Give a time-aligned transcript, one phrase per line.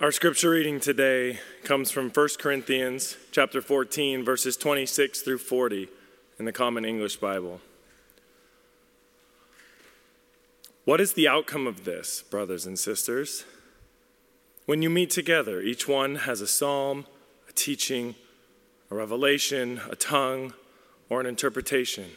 [0.00, 5.90] Our scripture reading today comes from 1 Corinthians chapter 14 verses 26 through 40
[6.38, 7.60] in the Common English Bible.
[10.86, 13.44] What is the outcome of this, brothers and sisters?
[14.64, 17.04] When you meet together, each one has a psalm,
[17.46, 18.14] a teaching,
[18.90, 20.54] a revelation, a tongue,
[21.10, 22.12] or an interpretation.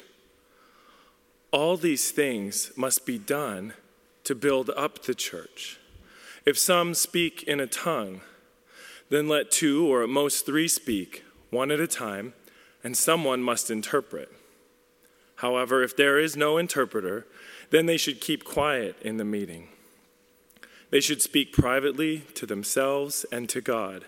[1.52, 3.73] All these things must be done
[4.23, 5.79] to build up the church.
[6.46, 8.21] If some speak in a tongue,
[9.10, 12.33] then let two or at most three speak, one at a time,
[12.83, 14.29] and someone must interpret.
[15.38, 17.25] However, if there is no interpreter,
[17.69, 19.69] then they should keep quiet in the meeting.
[20.89, 24.05] They should speak privately to themselves and to God.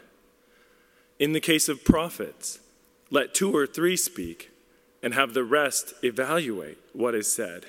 [1.17, 2.59] In the case of prophets,
[3.09, 4.51] let two or three speak,
[5.01, 7.67] and have the rest evaluate what is said.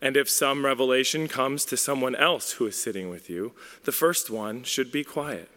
[0.00, 3.52] And if some revelation comes to someone else who is sitting with you,
[3.84, 5.50] the first one should be quiet.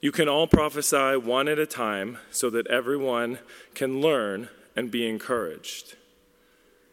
[0.00, 3.38] You can all prophesy one at a time so that everyone
[3.74, 5.96] can learn and be encouraged.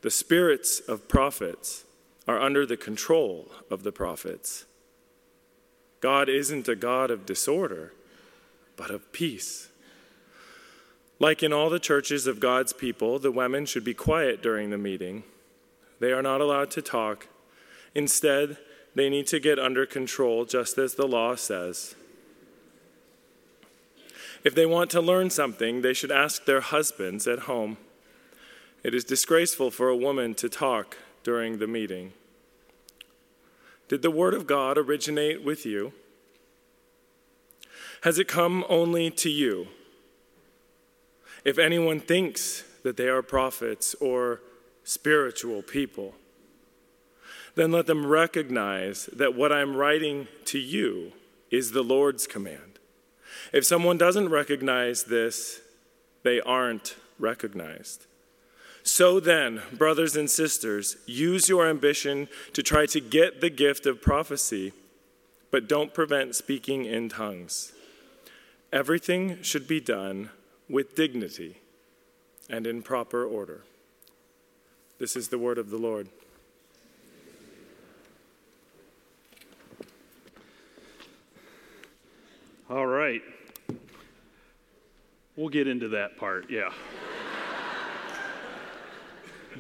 [0.02, 1.86] The spirits of prophets
[2.28, 4.66] are under the control of the prophets.
[6.00, 7.94] God isn't a God of disorder,
[8.76, 9.70] but of peace.
[11.20, 14.78] Like in all the churches of God's people, the women should be quiet during the
[14.78, 15.24] meeting
[16.02, 17.28] they are not allowed to talk.
[17.94, 18.58] Instead,
[18.96, 21.96] they need to get under control, just as the law says.
[24.44, 27.78] If they want to learn something, they should ask their husbands at home.
[28.84, 32.14] It is disgraceful for a woman to talk during the meeting.
[33.88, 35.94] Did the Word of God originate with you?
[38.02, 39.68] Has it come only to you?
[41.46, 44.42] If anyone thinks that they are prophets or
[44.84, 46.16] spiritual people,
[47.56, 51.12] then let them recognize that what I'm writing to you
[51.50, 52.80] is the Lord's command.
[53.52, 55.62] If someone doesn't recognize this,
[56.24, 58.06] they aren't recognized.
[58.84, 64.02] So then, brothers and sisters, use your ambition to try to get the gift of
[64.02, 64.74] prophecy,
[65.52, 67.74] but don't prevent speaking in tongues.
[68.74, 70.30] Everything should be done
[70.70, 71.58] with dignity
[72.50, 73.64] and in proper order.
[75.02, 76.08] This is the word of the Lord.
[82.70, 83.24] All right.
[85.36, 86.70] We'll get into that part, yeah.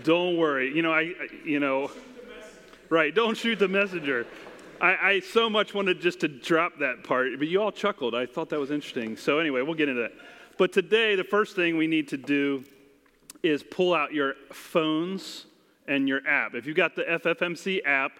[0.03, 0.75] don't worry.
[0.75, 1.89] You know, I, you know,
[2.91, 4.27] right, don't shoot the messenger.
[4.79, 8.13] I, I, so much wanted just to drop that part, but you all chuckled.
[8.13, 9.17] I thought that was interesting.
[9.17, 10.13] So, anyway, we'll get into that.
[10.59, 12.63] But today, the first thing we need to do
[13.43, 15.45] is pull out your phones
[15.87, 16.55] and your app.
[16.55, 18.13] If you've got the FFMC app,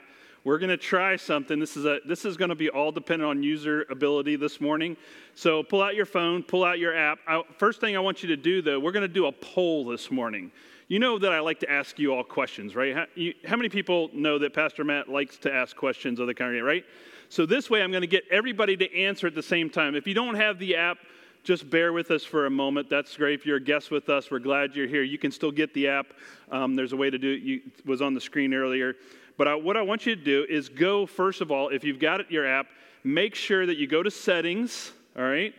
[0.44, 1.60] we're going to try something.
[1.60, 4.98] This is, a, this is going to be all dependent on user ability this morning.
[5.36, 7.20] So pull out your phone, pull out your app.
[7.28, 9.86] I, first thing I want you to do, though, we're going to do a poll
[9.86, 10.52] this morning.
[10.88, 12.94] You know that I like to ask you all questions, right?
[12.94, 16.34] How, you, how many people know that Pastor Matt likes to ask questions of the
[16.34, 16.86] congregation, right?
[17.30, 19.96] So this way, I'm going to get everybody to answer at the same time.
[19.96, 20.98] If you don't have the app,
[21.44, 22.90] just bear with us for a moment.
[22.90, 23.40] That's great.
[23.40, 25.04] If you're a guest with us, we're glad you're here.
[25.04, 26.08] You can still get the app.
[26.52, 27.42] Um, there's a way to do it.
[27.42, 28.96] You, it was on the screen earlier.
[29.38, 32.00] But I, what I want you to do is go, first of all, if you've
[32.00, 32.68] got your app,
[33.04, 35.54] make sure that you go to settings, all right?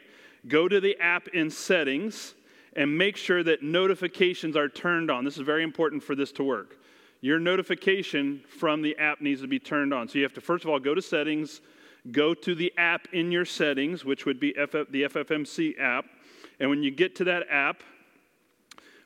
[0.46, 2.34] Go to the app in settings
[2.76, 5.24] and make sure that notifications are turned on.
[5.24, 6.76] This is very important for this to work.
[7.20, 10.08] Your notification from the app needs to be turned on.
[10.08, 11.60] So you have to, first of all, go to settings
[12.10, 16.06] go to the app in your settings, which would be FF, the FFMC app.
[16.58, 17.82] And when you get to that app,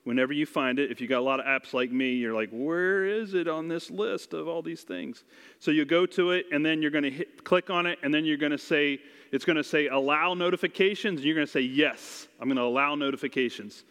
[0.04, 2.48] whenever you find it, if you got a lot of apps like me, you're like,
[2.52, 5.24] where is it on this list of all these things?
[5.58, 8.24] So you go to it, and then you're going to click on it, and then
[8.24, 9.00] you're going to say,
[9.32, 12.62] it's going to say allow notifications, and you're going to say, yes, I'm going to
[12.62, 13.84] allow notifications.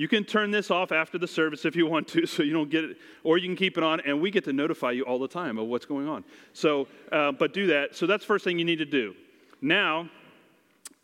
[0.00, 2.70] You can turn this off after the service if you want to, so you don't
[2.70, 5.18] get it, or you can keep it on, and we get to notify you all
[5.18, 6.24] the time of what's going on.
[6.54, 7.94] So, uh, but do that.
[7.94, 9.14] So that's the first thing you need to do.
[9.60, 10.08] Now,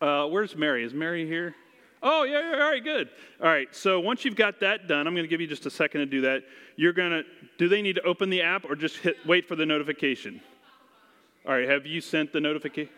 [0.01, 0.83] uh, where's Mary?
[0.83, 1.55] Is Mary here?
[2.03, 3.11] Oh, yeah, yeah, all right, good.
[3.39, 5.71] All right, so once you've got that done, I'm going to give you just a
[5.71, 6.45] second to do that.
[6.77, 7.23] You're going to,
[7.59, 10.41] do they need to open the app or just hit, wait for the notification?
[11.47, 12.91] All right, have you sent the notification?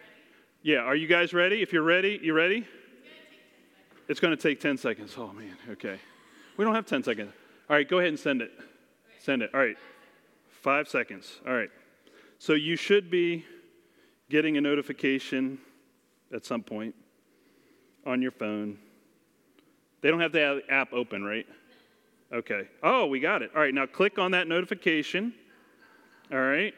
[0.63, 1.61] Yeah, are you guys ready?
[1.61, 2.69] If you're ready, you ready?
[4.09, 5.15] It's going to take 10 seconds.
[5.19, 5.57] Oh, man.
[5.71, 6.01] Okay.
[6.57, 7.33] We don't have 10 seconds.
[7.69, 8.51] All right, go ahead and send it.
[9.21, 9.51] Send it.
[9.53, 9.77] All right.
[10.63, 11.41] Five seconds.
[11.47, 11.71] All right.
[12.39, 13.45] So you should be
[14.31, 15.59] getting a notification
[16.33, 16.95] at some point
[18.07, 18.79] on your phone.
[20.01, 21.47] They don't have the app open, right?
[22.33, 22.69] Okay.
[22.83, 23.51] Oh, we got it.
[23.55, 25.35] All right, now click on that notification.
[26.33, 26.75] All right.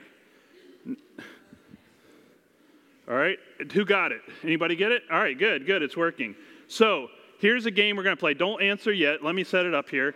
[3.08, 3.38] All right.
[3.72, 4.22] Who got it?
[4.44, 5.02] Anybody get it?
[5.10, 5.82] All right, good, good.
[5.82, 6.34] It's working.
[6.68, 7.08] So
[7.40, 8.34] here's a game we're going to play.
[8.34, 9.24] Don't answer yet.
[9.24, 10.14] Let me set it up here.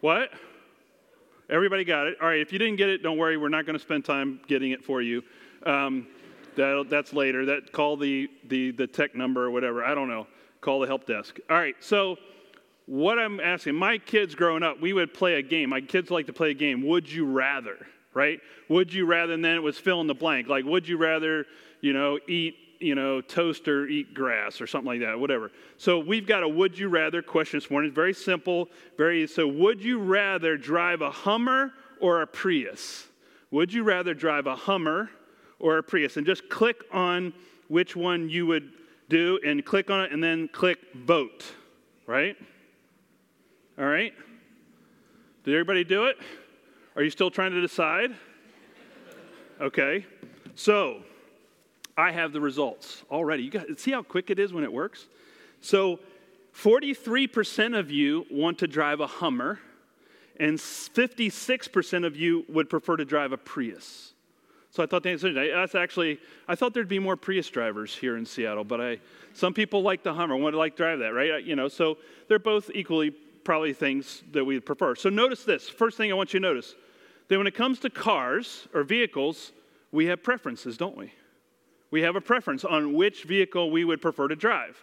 [0.00, 0.30] What?
[1.50, 2.16] Everybody got it.
[2.20, 2.40] All right.
[2.40, 3.36] If you didn't get it, don't worry.
[3.36, 5.22] We're not going to spend time getting it for you.
[5.66, 6.06] Um,
[6.56, 7.44] that, that's later.
[7.46, 9.84] That call the, the the tech number or whatever.
[9.84, 10.26] I don't know.
[10.60, 11.38] Call the help desk.
[11.48, 11.74] All right.
[11.80, 12.16] So
[12.86, 15.70] what I'm asking, my kids growing up, we would play a game.
[15.70, 16.86] My kids like to play a game.
[16.86, 17.76] Would you rather?
[18.14, 18.40] Right?
[18.68, 19.32] Would you rather?
[19.32, 20.48] And then it was fill in the blank.
[20.48, 21.46] Like, would you rather?
[21.80, 25.52] You know, eat you know, toast or eat grass or something like that, whatever.
[25.76, 27.90] So we've got a would you rather question this morning.
[27.90, 33.06] It's very simple, very so would you rather drive a Hummer or a Prius?
[33.50, 35.10] Would you rather drive a Hummer
[35.58, 36.16] or a Prius?
[36.16, 37.32] And just click on
[37.68, 38.72] which one you would
[39.08, 41.44] do and click on it and then click vote,
[42.06, 42.36] right?
[43.78, 44.14] All right?
[45.44, 46.16] Did everybody do it?
[46.96, 48.14] Are you still trying to decide?
[49.60, 50.06] Okay.
[50.54, 51.02] So,
[51.96, 53.42] I have the results already.
[53.42, 55.06] You got see how quick it is when it works?
[55.60, 56.00] So
[56.54, 59.60] 43% of you want to drive a Hummer,
[60.38, 64.12] and 56% of you would prefer to drive a Prius.
[64.70, 68.64] So I thought that's actually I thought there'd be more Prius drivers here in Seattle,
[68.64, 68.98] but I
[69.32, 71.44] some people like the Hummer, want to like drive that, right?
[71.44, 71.98] You know, so
[72.28, 74.94] they're both equally probably things that we prefer.
[74.94, 75.68] So notice this.
[75.68, 76.74] First thing I want you to notice
[77.28, 79.52] that when it comes to cars or vehicles,
[79.92, 81.12] we have preferences, don't we?
[81.90, 84.82] We have a preference on which vehicle we would prefer to drive.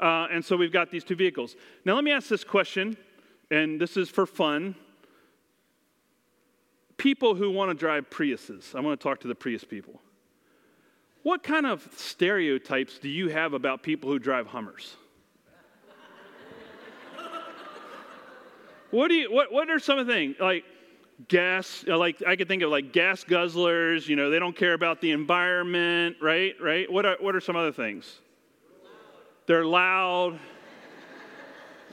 [0.00, 1.56] Uh, and so we've got these two vehicles.
[1.84, 2.96] Now, let me ask this question,
[3.50, 4.74] and this is for fun.
[6.96, 10.00] People who want to drive Priuses, I want to talk to the Prius people.
[11.22, 14.94] What kind of stereotypes do you have about people who drive Hummers?
[18.90, 20.64] what do you what, what are some of the things like
[21.28, 24.74] gas uh, like i could think of like gas guzzlers you know they don't care
[24.74, 26.90] about the environment right right?
[26.90, 28.20] What are, what are some other things?
[29.46, 30.38] They're loud.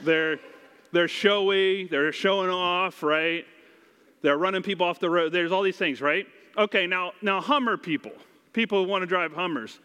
[0.00, 0.38] They're
[0.90, 1.86] they're showy.
[1.86, 3.44] They're showing off right?
[4.22, 5.32] They're running people off the road.
[5.32, 6.26] There's all these things right?
[6.56, 8.12] Okay now now hummer people
[8.52, 9.78] people who want to drive hummers.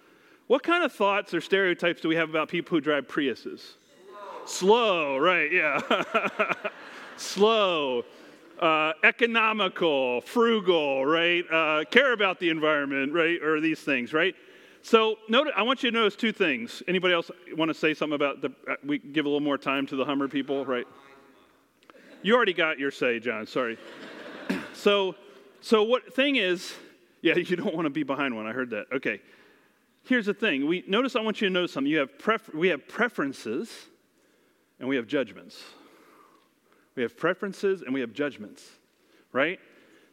[0.48, 3.76] What kind of thoughts or stereotypes do we have about people who drive priuses?
[4.46, 5.82] Slow, slow right yeah.
[7.18, 8.06] Slow
[8.60, 11.44] uh, economical, frugal, right?
[11.52, 13.42] Uh, care about the environment, right?
[13.42, 14.36] Or these things, right?
[14.82, 16.82] So notice, I want you to notice two things.
[16.88, 18.52] Anybody else want to say something about the?
[18.70, 20.86] Uh, we give a little more time to the Hummer people, right?
[22.22, 23.46] You already got your say, John.
[23.46, 23.78] Sorry.
[24.74, 25.16] so,
[25.62, 26.74] so what thing is?
[27.22, 28.48] Yeah, you don't want to be behind one.
[28.48, 28.86] I heard that.
[28.94, 29.22] Okay.
[30.04, 30.68] Here's the thing.
[30.68, 31.16] We notice.
[31.16, 31.92] I want you to notice something.
[31.92, 33.70] You have pref- we have preferences,
[34.80, 35.62] and we have judgments.
[36.98, 38.64] We have preferences and we have judgments,
[39.32, 39.60] right?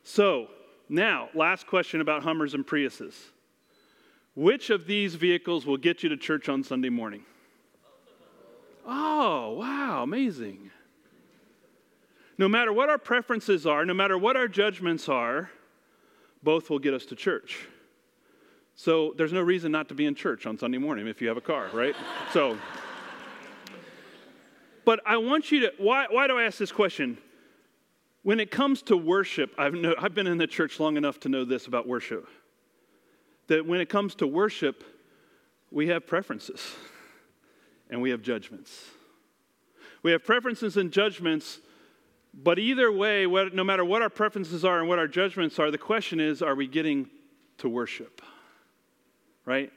[0.02, 0.48] So,
[0.90, 3.14] now, last question about Hummers and Priuses.
[4.36, 7.22] Which of these vehicles will get you to church on Sunday morning?
[8.86, 10.70] Oh, wow, amazing.
[12.36, 15.50] No matter what our preferences are, no matter what our judgments are,
[16.42, 17.66] both will get us to church.
[18.76, 21.38] So there's no reason not to be in church on Sunday morning if you have
[21.38, 21.96] a car, right?
[22.30, 22.58] so
[24.84, 27.18] but I want you to, why, why do I ask this question?
[28.22, 31.28] When it comes to worship, I've, know, I've been in the church long enough to
[31.28, 32.26] know this about worship.
[33.48, 34.82] That when it comes to worship,
[35.70, 36.74] we have preferences
[37.90, 38.84] and we have judgments.
[40.02, 41.60] We have preferences and judgments,
[42.32, 45.78] but either way, no matter what our preferences are and what our judgments are, the
[45.78, 47.10] question is are we getting
[47.58, 48.22] to worship?
[49.44, 49.72] Right?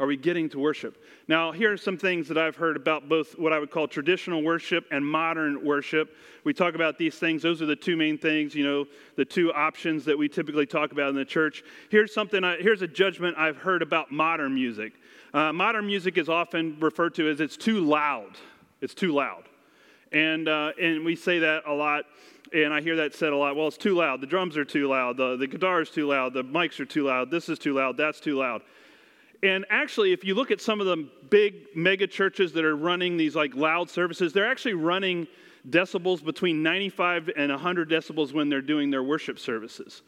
[0.00, 1.02] Are we getting to worship?
[1.26, 4.42] Now, here are some things that I've heard about both what I would call traditional
[4.42, 6.14] worship and modern worship.
[6.44, 8.86] We talk about these things, those are the two main things, you know,
[9.16, 11.64] the two options that we typically talk about in the church.
[11.90, 14.92] Here's something, I, here's a judgment I've heard about modern music.
[15.34, 18.36] Uh, modern music is often referred to as it's too loud.
[18.80, 19.44] It's too loud.
[20.12, 22.04] And, uh, and we say that a lot
[22.52, 23.56] and I hear that said a lot.
[23.56, 24.20] Well, it's too loud.
[24.20, 25.16] The drums are too loud.
[25.16, 26.32] The, the guitar is too loud.
[26.32, 27.30] The mics are too loud.
[27.30, 27.96] This is too loud.
[27.96, 28.62] That's too loud.
[29.42, 33.16] And actually, if you look at some of the big mega churches that are running
[33.16, 35.28] these like loud services, they're actually running
[35.68, 40.02] decibels between 95 and 100 decibels when they're doing their worship services,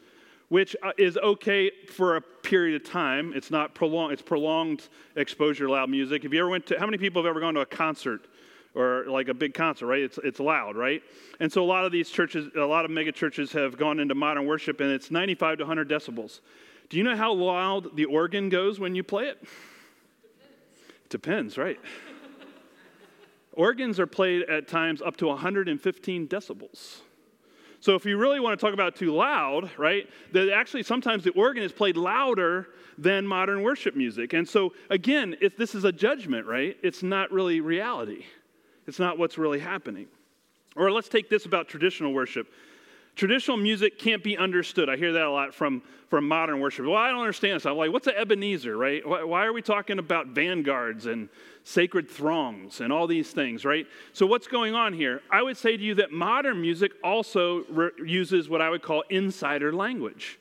[0.48, 3.32] which uh, is okay for a period of time.
[3.34, 6.24] It's not prolonged, it's prolonged exposure to loud music.
[6.24, 8.26] If you ever went to, how many people have ever gone to a concert
[8.74, 10.02] or like a big concert, right?
[10.02, 11.02] It's, it's loud, right?
[11.40, 14.14] And so a lot of these churches, a lot of mega churches have gone into
[14.14, 16.40] modern worship and it's 95 to 100 decibels.
[16.90, 19.38] Do you know how loud the organ goes when you play it?
[21.08, 21.80] Depends, Depends right?
[23.52, 27.00] Organs are played at times up to 115 decibels.
[27.78, 31.30] So if you really want to talk about too loud, right, that actually sometimes the
[31.30, 32.68] organ is played louder
[32.98, 34.32] than modern worship music.
[34.32, 36.76] And so again, if this is a judgment, right?
[36.82, 38.24] It's not really reality.
[38.86, 40.08] It's not what's really happening.
[40.76, 42.52] Or let's take this about traditional worship.
[43.16, 44.88] Traditional music can't be understood.
[44.88, 46.86] I hear that a lot from, from modern worship.
[46.86, 47.66] Well, I don't understand this.
[47.66, 49.06] I'm like, what's an Ebenezer, right?
[49.06, 51.28] Why, why are we talking about vanguards and
[51.64, 53.86] sacred throngs and all these things, right?
[54.12, 55.20] So, what's going on here?
[55.30, 59.02] I would say to you that modern music also re- uses what I would call
[59.10, 60.38] insider language.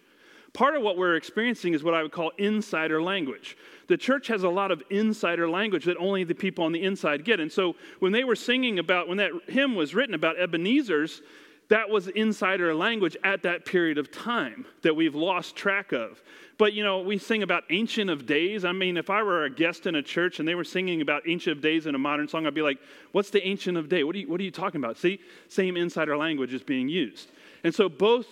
[0.53, 3.55] Part of what we're experiencing is what I would call insider language.
[3.87, 7.23] The church has a lot of insider language that only the people on the inside
[7.23, 7.39] get.
[7.39, 11.21] And so when they were singing about, when that hymn was written about Ebenezer's,
[11.69, 16.21] that was insider language at that period of time that we've lost track of.
[16.57, 18.65] But you know, we sing about Ancient of Days.
[18.65, 21.23] I mean, if I were a guest in a church and they were singing about
[21.27, 22.79] Ancient of Days in a modern song, I'd be like,
[23.11, 24.03] what's the Ancient of Day?
[24.03, 24.97] What are you, what are you talking about?
[24.97, 27.29] See, same insider language is being used.
[27.63, 28.27] And so both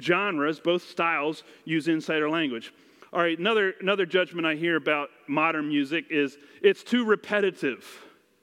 [0.00, 2.72] genres, both styles use insider language.
[3.12, 7.84] All right, another, another judgment I hear about modern music is it's too repetitive.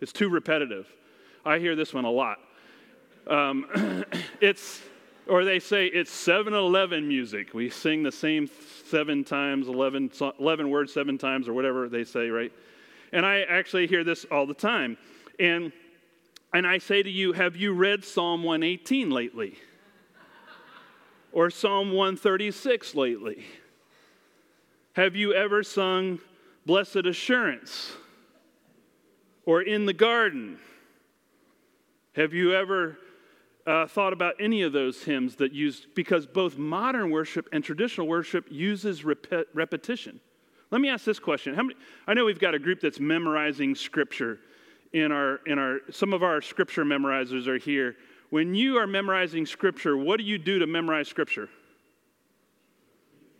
[0.01, 0.87] It's too repetitive.
[1.45, 2.39] I hear this one a lot.
[3.29, 4.05] Um,
[4.41, 4.81] it's,
[5.27, 7.53] or they say it's 7 Eleven music.
[7.53, 8.49] We sing the same
[8.85, 12.51] seven times, 11, 11 words seven times, or whatever they say, right?
[13.11, 14.97] And I actually hear this all the time.
[15.39, 15.71] And,
[16.53, 19.57] and I say to you, have you read Psalm 118 lately?
[21.33, 23.45] or Psalm 136 lately?
[24.93, 26.19] Have you ever sung
[26.65, 27.91] Blessed Assurance?
[29.45, 30.57] Or In the Garden?
[32.15, 32.97] Have you ever
[33.67, 38.07] uh, thought about any of those hymns that use, because both modern worship and traditional
[38.07, 40.19] worship uses rep- repetition.
[40.71, 41.53] Let me ask this question.
[41.53, 41.75] How many,
[42.07, 44.39] I know we've got a group that's memorizing scripture
[44.93, 47.95] in our, in our, some of our scripture memorizers are here.
[48.29, 51.49] When you are memorizing scripture, what do you do to memorize scripture?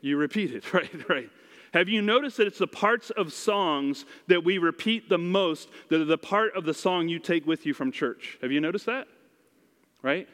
[0.02, 1.10] You repeat it, right?
[1.10, 1.30] Right.
[1.74, 6.00] Have you noticed that it's the parts of songs that we repeat the most that
[6.00, 8.38] are the part of the song you take with you from church?
[8.42, 9.08] Have you noticed that?
[10.02, 10.28] Right?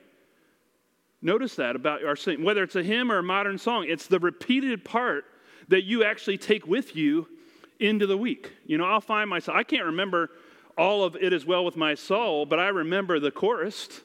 [1.22, 2.44] Notice that about our singing.
[2.44, 5.26] Whether it's a hymn or a modern song, it's the repeated part
[5.70, 7.28] that you actually take with you
[7.80, 8.52] into the week.
[8.66, 10.32] You know, I'll find myself, I can't remember
[10.78, 14.02] all of It Is Well With My Soul, but I remember the chorus.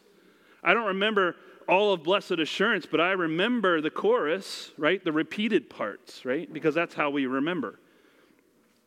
[0.62, 1.36] I don't remember
[1.68, 5.02] all of Blessed Assurance, but I remember the chorus, right?
[5.02, 6.50] The repeated parts, right?
[6.52, 7.78] Because that's how we remember.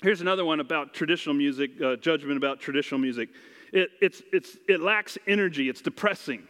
[0.02, 3.30] Here's another one about traditional music, uh, judgment about traditional music.
[3.72, 6.48] It, it's, it's, it lacks energy, it's depressing.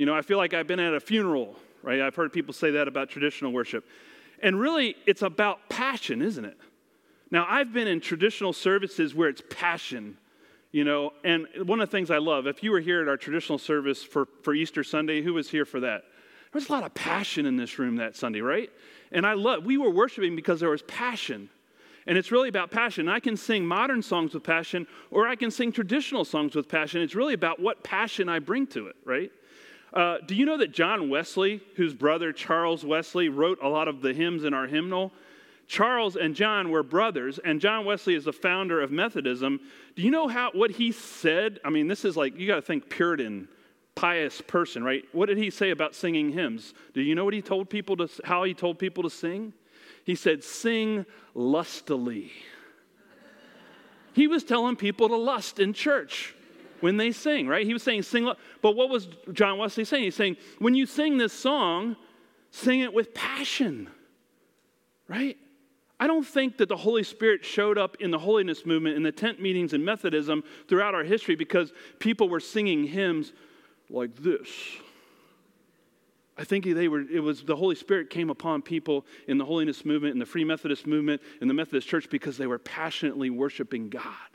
[0.00, 2.00] You know, I feel like I've been at a funeral, right?
[2.00, 3.84] I've heard people say that about traditional worship.
[4.42, 6.56] And really, it's about passion, isn't it?
[7.30, 10.16] Now, I've been in traditional services where it's passion,
[10.72, 13.18] you know, and one of the things I love, if you were here at our
[13.18, 16.04] traditional service for, for Easter Sunday, who was here for that?
[16.50, 18.70] There was a lot of passion in this room that Sunday, right?
[19.12, 21.50] And I love, we were worshiping because there was passion.
[22.06, 23.06] And it's really about passion.
[23.06, 27.02] I can sing modern songs with passion, or I can sing traditional songs with passion.
[27.02, 29.30] It's really about what passion I bring to it, right?
[29.92, 34.02] Uh, do you know that John Wesley, whose brother Charles Wesley wrote a lot of
[34.02, 35.12] the hymns in our hymnal?
[35.66, 39.60] Charles and John were brothers, and John Wesley is the founder of Methodism.
[39.94, 41.60] Do you know how what he said?
[41.64, 43.48] I mean, this is like you got to think Puritan,
[43.94, 45.04] pious person, right?
[45.12, 46.74] What did he say about singing hymns?
[46.92, 49.52] Do you know what he told people to how he told people to sing?
[50.04, 52.32] He said, "Sing lustily."
[54.12, 56.34] he was telling people to lust in church
[56.80, 57.66] when they sing, right?
[57.66, 58.30] He was saying, sing.
[58.62, 60.04] But what was John Wesley saying?
[60.04, 61.96] He's saying, when you sing this song,
[62.50, 63.88] sing it with passion,
[65.08, 65.36] right?
[65.98, 69.12] I don't think that the Holy Spirit showed up in the holiness movement, in the
[69.12, 73.32] tent meetings and Methodism throughout our history because people were singing hymns
[73.90, 74.48] like this.
[76.38, 79.84] I think they were, it was the Holy Spirit came upon people in the holiness
[79.84, 83.90] movement, in the Free Methodist movement, in the Methodist Church because they were passionately worshiping
[83.90, 84.29] God.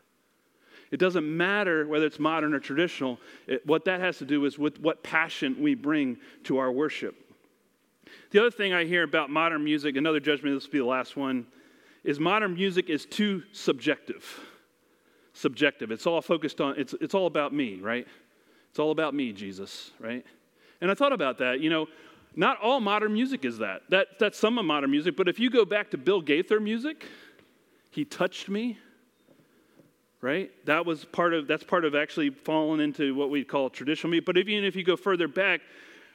[0.92, 3.20] It doesn't matter whether it's modern or traditional.
[3.48, 7.16] It, what that has to do is with what passion we bring to our worship.
[8.32, 11.18] The other thing I hear about modern music, another judgment, this will be the last
[11.18, 11.48] one,
[12.04, 14.40] is modern music is too subjective.
[15.34, 15.92] Subjective.
[15.92, 18.08] It's all focused on, it's, it's all about me, right?
[18.70, 20.26] It's all about me, Jesus, right?
[20.82, 21.62] And I thought about that.
[21.62, 21.88] You know,
[22.36, 23.82] not all modern music is that.
[23.90, 27.06] that that's some of modern music, but if you go back to Bill Gaither music,
[27.92, 28.78] he touched me,
[30.26, 30.50] right?
[30.66, 34.26] That was part of, that's part of actually falling into what we call traditional music.
[34.26, 35.62] But even if you go further back,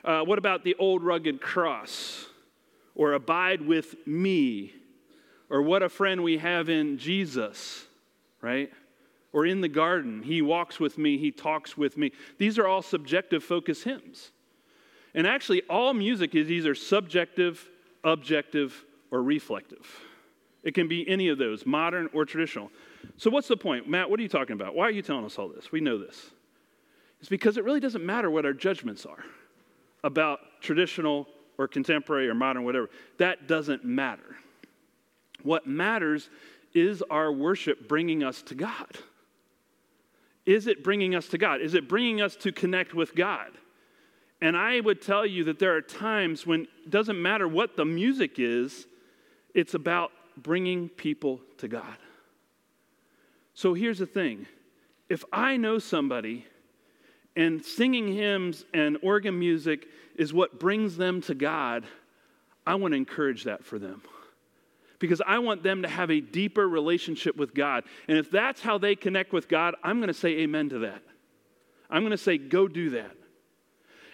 [0.04, 2.26] uh, what about the old rugged cross?
[2.96, 4.74] Or abide with me?
[5.48, 7.86] Or what a friend we have in Jesus,
[8.40, 8.72] right?
[9.32, 12.10] Or in the garden, he walks with me, he talks with me.
[12.36, 14.32] These are all subjective focus hymns.
[15.14, 17.64] And actually, all music is either subjective,
[18.02, 19.86] objective, or reflective.
[20.64, 22.72] It can be any of those, modern or traditional.
[23.16, 23.88] So, what's the point?
[23.88, 24.74] Matt, what are you talking about?
[24.74, 25.72] Why are you telling us all this?
[25.72, 26.30] We know this.
[27.20, 29.24] It's because it really doesn't matter what our judgments are
[30.02, 31.28] about traditional
[31.58, 32.88] or contemporary or modern, whatever.
[33.18, 34.36] That doesn't matter.
[35.42, 36.30] What matters
[36.72, 38.98] is our worship bringing us to God?
[40.46, 41.60] Is it bringing us to God?
[41.60, 43.50] Is it bringing us to connect with God?
[44.40, 47.84] And I would tell you that there are times when it doesn't matter what the
[47.84, 48.86] music is,
[49.54, 51.98] it's about bringing people to God.
[53.54, 54.46] So here's the thing
[55.08, 56.46] if I know somebody
[57.36, 61.86] and singing hymns and organ music is what brings them to God,
[62.66, 64.02] I want to encourage that for them.
[64.98, 67.84] Because I want them to have a deeper relationship with God.
[68.06, 71.02] And if that's how they connect with God, I'm going to say amen to that.
[71.88, 73.12] I'm going to say, go do that.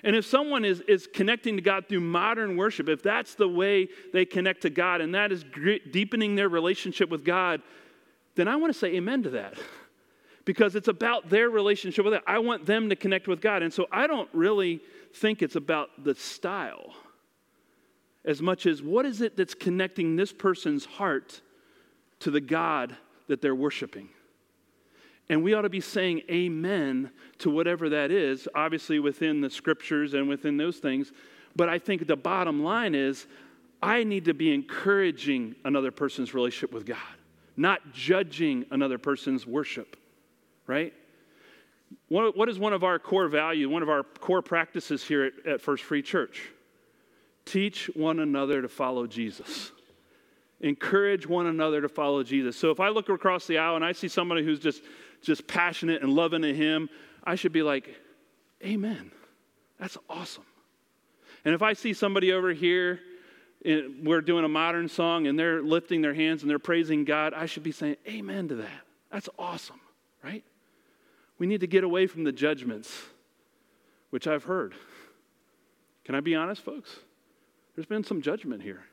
[0.05, 3.89] And if someone is, is connecting to God through modern worship, if that's the way
[4.13, 5.45] they connect to God and that is
[5.91, 7.61] deepening their relationship with God,
[8.37, 9.55] then I want to say amen to that
[10.45, 12.23] because it's about their relationship with God.
[12.27, 13.63] I want them to connect with God.
[13.63, 14.81] And so I don't really
[15.15, 16.95] think it's about the style
[18.25, 21.41] as much as what is it that's connecting this person's heart
[22.21, 22.97] to the God
[23.29, 24.09] that they're worshiping.
[25.29, 30.15] And we ought to be saying amen to whatever that is, obviously within the scriptures
[30.15, 31.13] and within those things.
[31.57, 33.27] But I think the bottom line is
[33.83, 36.99] I need to be encouraging another person's relationship with God,
[37.57, 39.97] not judging another person's worship,
[40.67, 40.93] right?
[42.09, 45.61] What is one of our core values, one of our core practices here at, at
[45.61, 46.51] First Free Church?
[47.45, 49.71] Teach one another to follow Jesus.
[50.61, 52.57] Encourage one another to follow Jesus.
[52.57, 54.83] So if I look across the aisle and I see somebody who's just
[55.23, 56.89] just passionate and loving to Him,
[57.25, 57.95] I should be like,
[58.65, 59.11] Amen.
[59.79, 60.45] That's awesome.
[61.45, 63.01] And if I see somebody over here,
[63.67, 67.47] we're doing a modern song and they're lifting their hands and they're praising God, I
[67.47, 68.83] should be saying, Amen to that.
[69.11, 69.81] That's awesome,
[70.23, 70.45] right?
[71.39, 72.93] We need to get away from the judgments,
[74.11, 74.75] which I've heard.
[76.05, 76.97] Can I be honest, folks?
[77.75, 78.85] There's been some judgment here.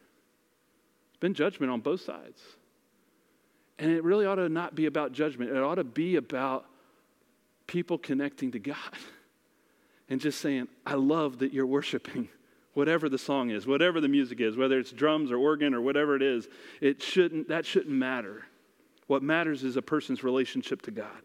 [1.12, 2.41] There's been judgment on both sides.
[3.80, 6.65] And it really ought to not be about judgment, it ought to be about
[7.67, 8.78] people connecting to God
[10.10, 12.30] and just saying, I love that you're worshiping.
[12.73, 16.15] Whatever the song is, whatever the music is, whether it's drums or organ or whatever
[16.15, 16.47] it is,
[16.81, 18.45] it shouldn't, that shouldn't matter.
[19.07, 21.21] What matters is a person's relationship to God.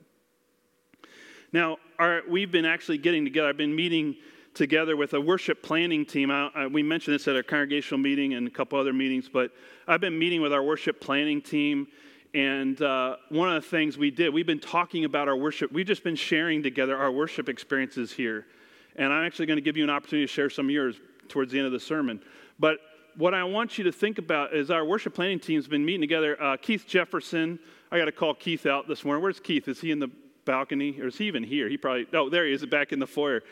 [1.53, 3.49] Now, our, we've been actually getting together.
[3.49, 4.17] I've been meeting
[4.53, 6.31] together with a worship planning team.
[6.31, 9.53] I, I, we mentioned this at our congregational meeting and a couple other meetings, but
[9.87, 11.87] I've been meeting with our worship planning team
[12.35, 15.73] and uh, one of the things we did, we've been talking about our worship.
[15.73, 18.47] We've just been sharing together our worship experiences here.
[18.97, 21.53] And I'm actually going to give you an opportunity to share some of yours towards
[21.53, 22.21] the end of the sermon.
[22.59, 22.79] But
[23.17, 26.41] what I want you to think about is our worship planning team's been meeting together.
[26.41, 27.59] Uh, Keith Jefferson,
[27.91, 29.23] I got to call Keith out this morning.
[29.23, 29.69] Where's Keith?
[29.69, 30.11] Is he in the
[30.45, 31.01] balcony?
[31.01, 31.69] Or is he even here?
[31.69, 33.43] He probably, oh, there he is, back in the foyer.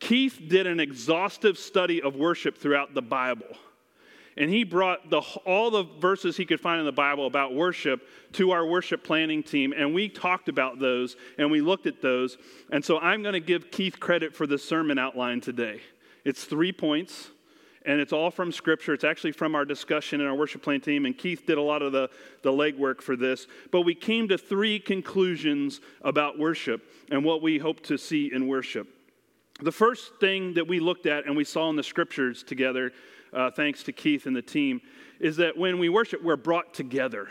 [0.00, 3.56] Keith did an exhaustive study of worship throughout the Bible
[4.36, 8.08] and he brought the, all the verses he could find in the Bible about worship
[8.32, 12.38] to our worship planning team, and we talked about those and we looked at those.
[12.70, 15.80] And so I'm going to give Keith credit for the sermon outline today.
[16.24, 17.30] It's three points,
[17.84, 18.94] and it's all from Scripture.
[18.94, 21.82] It's actually from our discussion in our worship plan team, and Keith did a lot
[21.82, 22.10] of the,
[22.42, 23.46] the legwork for this.
[23.70, 28.46] But we came to three conclusions about worship and what we hope to see in
[28.46, 28.88] worship.
[29.60, 32.92] The first thing that we looked at and we saw in the scriptures together
[33.32, 34.80] uh, thanks to Keith and the team,
[35.18, 37.28] is that when we worship, we're brought together.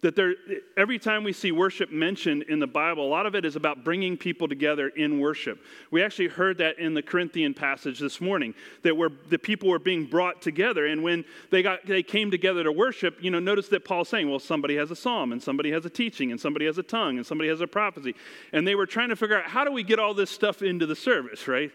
[0.00, 0.34] That there,
[0.76, 3.82] every time we see worship mentioned in the Bible, a lot of it is about
[3.82, 5.58] bringing people together in worship.
[5.90, 9.80] We actually heard that in the Corinthian passage this morning, that were, the people were
[9.80, 10.86] being brought together.
[10.86, 14.30] And when they, got, they came together to worship, you know, notice that Paul's saying,
[14.30, 17.16] well, somebody has a psalm, and somebody has a teaching, and somebody has a tongue,
[17.16, 18.14] and somebody has a prophecy.
[18.52, 20.86] And they were trying to figure out, how do we get all this stuff into
[20.86, 21.72] the service, right?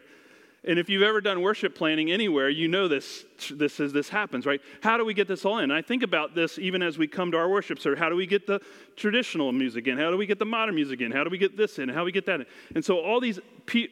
[0.66, 4.46] And if you've ever done worship planning anywhere, you know this, this is this happens,
[4.46, 4.62] right?
[4.82, 5.66] How do we get this all in?
[5.66, 8.00] And I think about this even as we come to our worship service.
[8.00, 8.62] How do we get the
[8.96, 9.98] traditional music in?
[9.98, 11.12] How do we get the modern music in?
[11.12, 11.90] How do we get this in?
[11.90, 12.46] How do we get that in?
[12.76, 13.42] And so all these,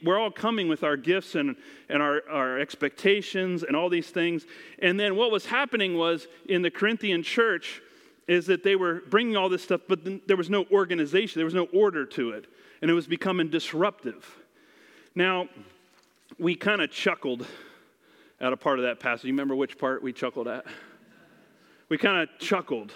[0.01, 1.57] we're all coming with our gifts and,
[1.89, 4.45] and our, our expectations and all these things.
[4.79, 7.81] And then what was happening was in the Corinthian church
[8.29, 11.38] is that they were bringing all this stuff, but there was no organization.
[11.38, 12.45] There was no order to it.
[12.81, 14.38] And it was becoming disruptive.
[15.15, 15.49] Now,
[16.41, 17.45] we kind of chuckled
[18.39, 19.25] at a part of that passage.
[19.25, 20.65] You remember which part we chuckled at?
[21.88, 22.91] We kind of chuckled.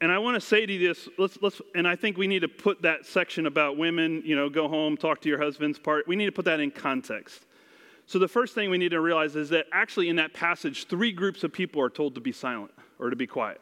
[0.00, 2.40] And I want to say to you this, let's, let's, and I think we need
[2.40, 6.08] to put that section about women, you know, go home, talk to your husbands part,
[6.08, 7.46] we need to put that in context.
[8.06, 11.12] So, the first thing we need to realize is that actually in that passage, three
[11.12, 13.60] groups of people are told to be silent or to be quiet.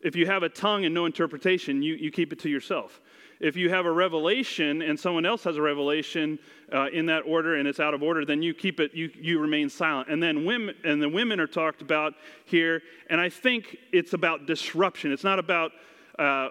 [0.00, 3.00] If you have a tongue and no interpretation, you, you keep it to yourself.
[3.42, 6.38] If you have a revelation and someone else has a revelation
[6.72, 9.40] uh, in that order and it's out of order, then you keep it, you, you
[9.40, 10.08] remain silent.
[10.08, 14.46] And then women, and the women are talked about here, and I think it's about
[14.46, 15.10] disruption.
[15.10, 15.72] It's not about
[16.18, 16.50] uh,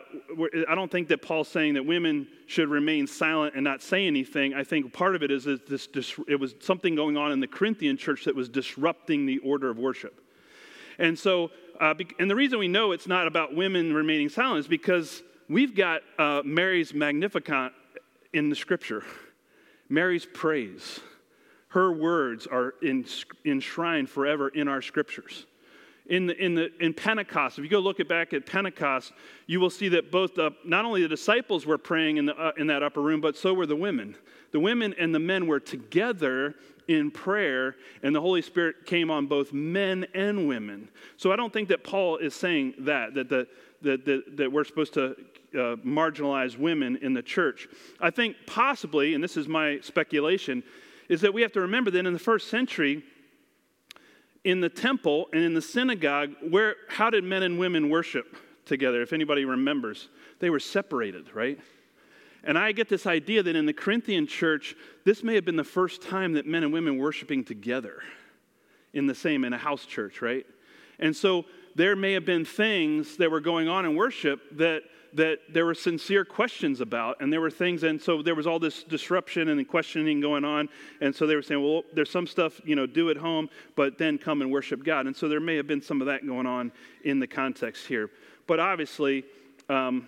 [0.68, 4.56] I don't think that Paul's saying that women should remain silent and not say anything.
[4.56, 5.88] I think part of it is that this,
[6.28, 9.78] it was something going on in the Corinthian church that was disrupting the order of
[9.78, 10.20] worship.
[10.98, 14.68] And so, uh, and the reason we know it's not about women remaining silent is
[14.68, 15.22] because
[15.52, 17.74] we've got uh, Mary's Magnificat
[18.34, 19.04] in the scripture,
[19.90, 21.02] Mary's praise.
[21.68, 22.74] Her words are
[23.46, 25.46] enshrined forever in our scriptures
[26.12, 29.14] in, the, in, the, in Pentecost, if you go look at back at Pentecost,
[29.48, 32.52] you will see that both the, not only the disciples were praying in, the, uh,
[32.58, 34.18] in that upper room, but so were the women.
[34.52, 36.56] The women and the men were together
[36.90, 40.90] in prayer, and the Holy Spirit came on both men and women.
[41.16, 43.48] So I don't think that Paul is saying that, that, the,
[43.82, 45.16] that, that, that we're supposed to
[45.54, 47.70] uh, marginalize women in the church.
[48.02, 50.62] I think possibly, and this is my speculation,
[51.08, 53.02] is that we have to remember that in the first century,
[54.44, 59.02] in the temple and in the synagogue, where, how did men and women worship together?
[59.02, 61.60] If anybody remembers, they were separated, right?
[62.44, 64.76] And I get this idea that in the Corinthian church,
[65.06, 68.02] this may have been the first time that men and women worshiping together
[68.94, 70.46] in the same, in a house church, right?
[71.00, 75.40] And so there may have been things that were going on in worship that that
[75.50, 78.84] there were sincere questions about, and there were things, and so there was all this
[78.84, 80.70] disruption and questioning going on,
[81.02, 83.98] and so they were saying, well, there's some stuff, you know, do at home, but
[83.98, 85.08] then come and worship God.
[85.08, 86.72] And so there may have been some of that going on
[87.04, 88.10] in the context here.
[88.48, 89.26] But obviously,
[89.70, 90.08] um,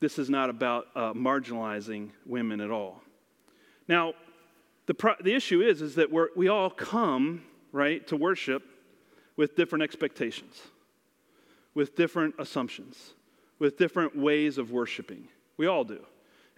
[0.00, 3.02] this is not about uh, marginalizing women at all.
[3.88, 4.14] Now,
[4.86, 8.62] the, pro- the issue is, is that we we all come, right, to worship
[9.36, 10.60] with different expectations,
[11.74, 13.14] with different assumptions
[13.64, 15.26] with different ways of worshiping.
[15.56, 16.04] We all do.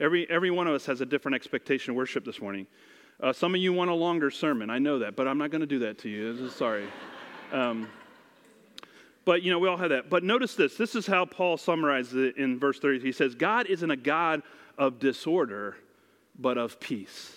[0.01, 2.67] Every, every one of us has a different expectation of worship this morning.
[3.21, 4.71] Uh, some of you want a longer sermon.
[4.71, 6.51] I know that, but I'm not going to do that to you.
[6.51, 6.85] Sorry.
[7.53, 7.89] Um,
[9.25, 10.11] but, you know, we all have that.
[10.11, 10.77] But notice this.
[10.77, 12.99] This is how Paul summarizes it in verse 30.
[12.99, 14.43] He says, God isn't a God
[14.77, 15.77] of disorder,
[16.37, 17.37] but of peace.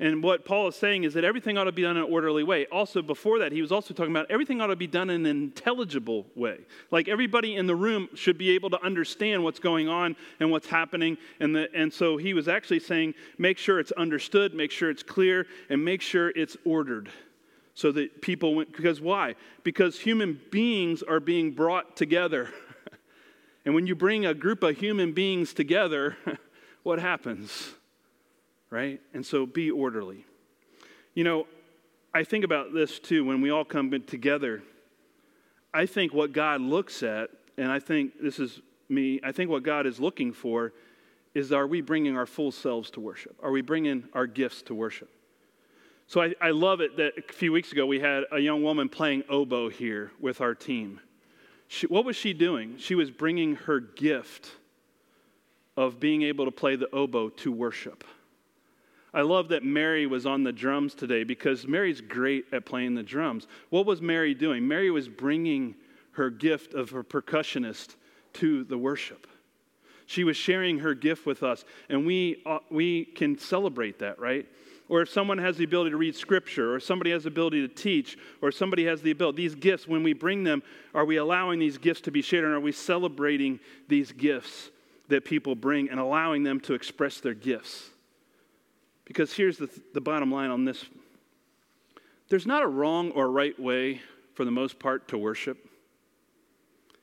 [0.00, 2.44] And what Paul is saying is that everything ought to be done in an orderly
[2.44, 2.66] way.
[2.66, 5.42] Also, before that, he was also talking about everything ought to be done in an
[5.42, 6.60] intelligible way.
[6.92, 10.68] Like everybody in the room should be able to understand what's going on and what's
[10.68, 11.18] happening.
[11.40, 15.02] And, the, and so he was actually saying, make sure it's understood, make sure it's
[15.02, 17.10] clear, and make sure it's ordered.
[17.74, 19.34] So that people, went, because why?
[19.64, 22.50] Because human beings are being brought together.
[23.64, 26.16] and when you bring a group of human beings together,
[26.84, 27.72] what happens?
[28.70, 29.00] Right?
[29.14, 30.24] And so be orderly.
[31.14, 31.46] You know,
[32.14, 34.62] I think about this too when we all come together.
[35.72, 39.62] I think what God looks at, and I think this is me, I think what
[39.62, 40.72] God is looking for
[41.34, 43.36] is are we bringing our full selves to worship?
[43.42, 45.10] Are we bringing our gifts to worship?
[46.06, 48.88] So I, I love it that a few weeks ago we had a young woman
[48.88, 51.00] playing oboe here with our team.
[51.68, 52.78] She, what was she doing?
[52.78, 54.50] She was bringing her gift
[55.76, 58.04] of being able to play the oboe to worship.
[59.14, 63.02] I love that Mary was on the drums today because Mary's great at playing the
[63.02, 63.46] drums.
[63.70, 64.68] What was Mary doing?
[64.68, 65.74] Mary was bringing
[66.12, 67.96] her gift of her percussionist
[68.34, 69.26] to the worship.
[70.06, 74.46] She was sharing her gift with us, and we, uh, we can celebrate that, right?
[74.88, 77.72] Or if someone has the ability to read scripture, or somebody has the ability to
[77.72, 80.62] teach, or somebody has the ability, these gifts, when we bring them,
[80.94, 84.70] are we allowing these gifts to be shared, and are we celebrating these gifts
[85.08, 87.90] that people bring and allowing them to express their gifts?
[89.08, 90.84] Because here's the, the bottom line on this
[92.28, 94.02] there's not a wrong or right way,
[94.34, 95.66] for the most part, to worship.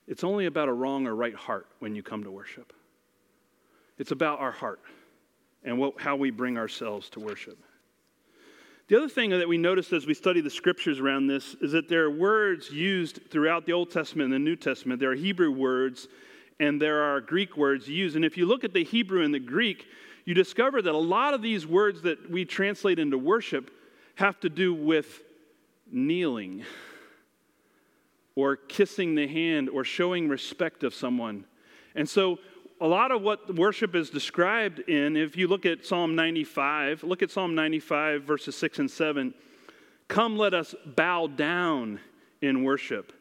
[0.08, 2.72] It's only about a wrong or right heart when you come to worship.
[3.98, 4.82] It's about our heart
[5.64, 7.58] and what, how we bring ourselves to worship.
[8.88, 11.90] The other thing that we noticed as we study the scriptures around this is that
[11.90, 15.00] there are words used throughout the Old Testament and the New Testament.
[15.00, 16.08] There are Hebrew words
[16.60, 18.16] and there are Greek words used.
[18.16, 19.86] And if you look at the Hebrew and the Greek,
[20.26, 23.72] you discover that a lot of these words that we translate into worship
[24.16, 25.22] have to do with
[25.92, 26.64] kneeling
[28.36, 31.46] or kissing the hand or showing respect of someone.
[31.96, 32.40] And so
[32.82, 37.22] a lot of what worship is described in, if you look at Psalm 95, look
[37.22, 39.34] at Psalm 95, verses 6 and 7.
[40.08, 42.00] Come, let us bow down
[42.42, 43.14] in worship.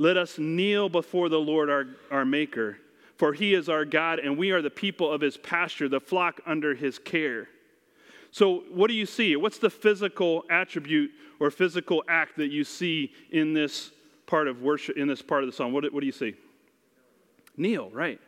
[0.00, 2.78] Let us kneel before the Lord our, our Maker.
[3.18, 6.40] For he is our God, and we are the people of his pasture, the flock
[6.46, 7.48] under his care.
[8.30, 9.36] So, what do you see?
[9.36, 13.90] What's the physical attribute or physical act that you see in this
[14.24, 15.74] part of worship, in this part of the song?
[15.74, 16.34] What, what do you see?
[17.58, 18.18] Kneel, right.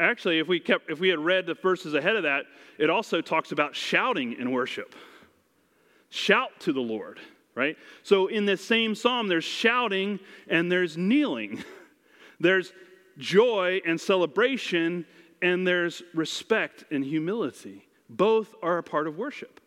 [0.00, 2.46] Actually, if we, kept, if we had read the verses ahead of that,
[2.78, 4.92] it also talks about shouting in worship.
[6.10, 7.20] Shout to the Lord,
[7.56, 7.76] right?
[8.04, 11.64] So in this same psalm, there's shouting and there's kneeling.
[12.38, 12.74] There's
[13.16, 15.06] joy and celebration,
[15.40, 17.88] and there's respect and humility.
[18.10, 19.58] Both are a part of worship.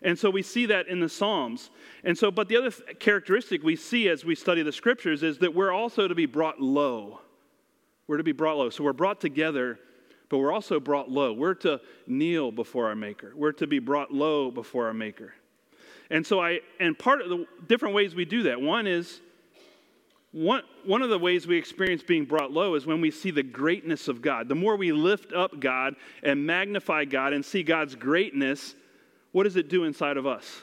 [0.00, 1.68] And so we see that in the Psalms.
[2.02, 5.54] And so, but the other characteristic we see as we study the scriptures is that
[5.54, 7.20] we're also to be brought low.
[8.06, 8.70] We're to be brought low.
[8.70, 9.78] So we're brought together,
[10.30, 11.32] but we're also brought low.
[11.34, 13.32] We're to kneel before our Maker.
[13.34, 15.34] We're to be brought low before our Maker.
[16.10, 19.20] And so I, and part of the different ways we do that, one is,
[20.32, 23.42] one, one of the ways we experience being brought low is when we see the
[23.42, 24.48] greatness of God.
[24.48, 28.74] The more we lift up God and magnify God and see God's greatness,
[29.32, 30.62] what does it do inside of us?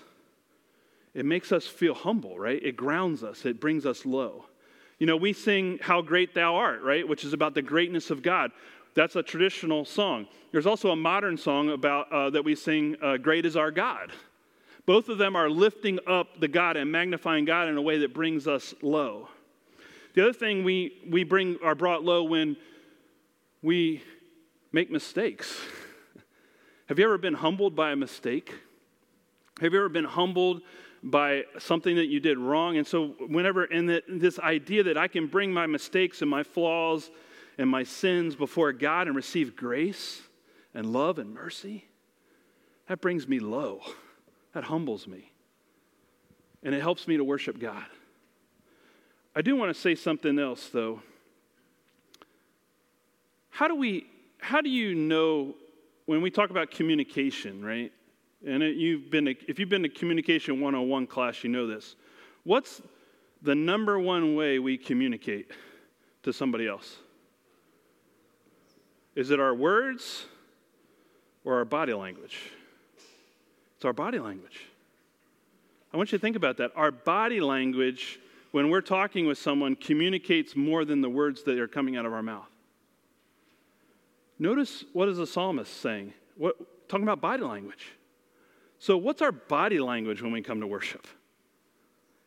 [1.13, 2.61] It makes us feel humble, right?
[2.61, 4.45] It grounds us, it brings us low.
[4.99, 7.07] You know, we sing How Great Thou Art, right?
[7.07, 8.51] Which is about the greatness of God.
[8.95, 10.27] That's a traditional song.
[10.51, 14.11] There's also a modern song about uh, that we sing, uh, Great is Our God.
[14.85, 18.13] Both of them are lifting up the God and magnifying God in a way that
[18.13, 19.29] brings us low.
[20.13, 22.55] The other thing we, we bring are brought low when
[23.61, 24.03] we
[24.71, 25.59] make mistakes.
[26.87, 28.53] Have you ever been humbled by a mistake?
[29.59, 30.61] Have you ever been humbled
[31.05, 32.77] by something that you did wrong.
[32.77, 36.41] And so, whenever, in the, this idea that I can bring my mistakes and my
[36.41, 37.11] flaws
[37.59, 40.23] and my sins before God and receive grace
[40.73, 41.85] and love and mercy,
[42.87, 43.81] that brings me low.
[44.55, 45.33] That humbles me.
[46.63, 47.83] And it helps me to worship God.
[49.35, 51.01] I do want to say something else, though.
[53.49, 54.07] How do we,
[54.39, 55.55] how do you know
[56.05, 57.91] when we talk about communication, right?
[58.47, 61.97] And it, you've been, if you've been to Communication 101 class, you know this.
[62.45, 62.81] What's
[63.41, 65.51] the number one way we communicate
[66.23, 66.95] to somebody else?
[69.15, 70.25] Is it our words
[71.43, 72.39] or our body language?
[73.85, 74.61] It's our body language.
[75.93, 76.71] I want you to think about that.
[76.75, 78.19] Our body language,
[78.49, 82.11] when we're talking with someone, communicates more than the words that are coming out of
[82.11, 82.49] our mouth.
[84.39, 86.15] Notice what is the psalmist saying?
[86.35, 86.55] What,
[86.89, 87.91] talking about body language.
[88.79, 91.05] So, what's our body language when we come to worship?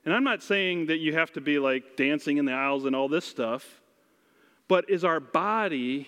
[0.05, 2.94] And I'm not saying that you have to be like dancing in the aisles and
[2.94, 3.81] all this stuff,
[4.68, 6.07] but is our body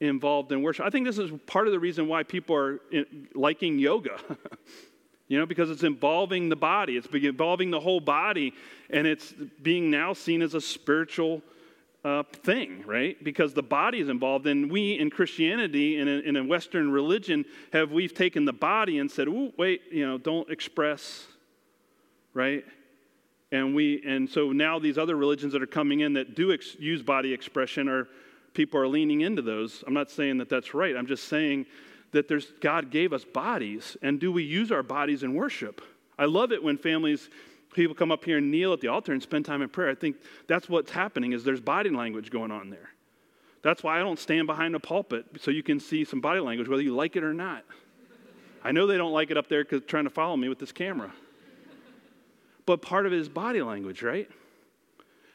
[0.00, 0.84] involved in worship?
[0.86, 2.80] I think this is part of the reason why people are
[3.34, 4.18] liking yoga.
[5.28, 8.52] you know, because it's involving the body, it's involving the whole body,
[8.90, 11.42] and it's being now seen as a spiritual
[12.04, 13.22] uh, thing, right?
[13.24, 14.46] Because the body is involved.
[14.46, 18.98] And we in Christianity, in a, in a Western religion, have we've taken the body
[18.98, 21.26] and said, "Oh, wait, you know, don't express,"
[22.34, 22.64] right?
[23.50, 26.76] And we and so now these other religions that are coming in that do ex-
[26.78, 28.08] use body expression are
[28.54, 29.84] people are leaning into those.
[29.86, 30.96] I'm not saying that that's right.
[30.96, 31.66] I'm just saying
[32.12, 35.82] that there's God gave us bodies, and do we use our bodies in worship?
[36.18, 37.28] I love it when families
[37.74, 39.90] people come up here and kneel at the altar and spend time in prayer.
[39.90, 42.90] I think that's what's happening is there's body language going on there.
[43.62, 46.68] That's why I don't stand behind a pulpit so you can see some body language,
[46.68, 47.64] whether you like it or not.
[48.62, 50.72] I know they don't like it up there because trying to follow me with this
[50.72, 51.12] camera.
[52.66, 54.30] But part of it is body language, right?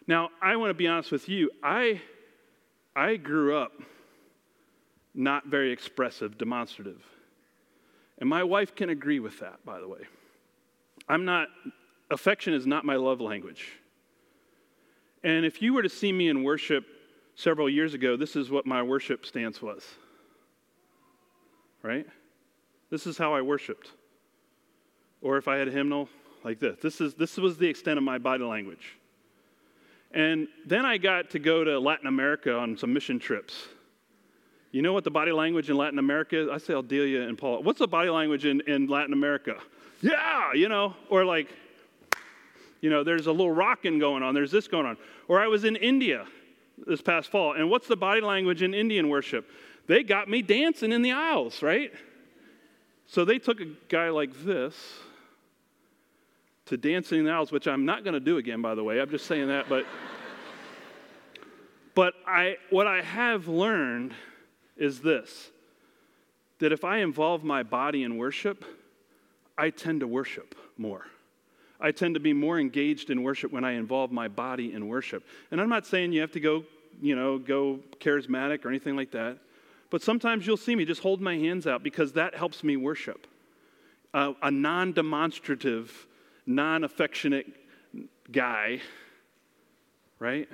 [0.08, 1.52] Now, I want to be honest with you.
[1.62, 2.02] I,
[2.96, 3.74] I grew up
[5.14, 7.04] not very expressive, demonstrative.
[8.20, 10.02] And my wife can agree with that, by the way.
[11.08, 11.48] I'm not
[12.12, 13.68] affection is not my love language.
[15.24, 16.86] And if you were to see me in worship
[17.36, 19.84] several years ago, this is what my worship stance was.
[21.82, 22.08] Right?
[22.90, 23.92] This is how I worshiped.
[25.22, 26.10] Or if I had a hymnal,
[26.44, 26.80] like this.
[26.82, 28.98] This, is, this was the extent of my body language.
[30.12, 33.68] And then I got to go to Latin America on some mission trips.
[34.72, 36.50] You know what the body language in Latin America is?
[36.50, 37.64] I say Aldelia and Paul.
[37.64, 39.56] What's the body language in, in Latin America?
[40.02, 41.50] Yeah, you know, or like,
[42.82, 44.98] you know, there's a little rocking going on, there's this going on.
[45.28, 46.26] Or I was in India
[46.88, 49.50] this past fall, and what's the body language in Indian worship?
[49.88, 51.92] They got me dancing in the aisles, right?
[53.08, 54.76] So they took a guy like this
[56.70, 59.00] to dancing in the aisles, which I'm not going to do again, by the way.
[59.00, 59.86] I'm just saying that, but.
[61.96, 64.14] but I, what I have learned
[64.78, 65.52] is this
[66.60, 68.66] that if I involve my body in worship,
[69.58, 71.06] I tend to worship more.
[71.80, 75.24] I tend to be more engaged in worship when I involve my body in worship.
[75.52, 76.66] And I'm not saying you have to go,
[77.02, 79.38] you know, go charismatic or anything like that.
[79.90, 83.26] But sometimes you'll see me just hold my hands out because that helps me worship.
[84.14, 86.08] Uh, a, a non demonstrative,
[86.50, 87.46] non affectionate
[88.32, 88.82] guy,
[90.18, 90.50] right?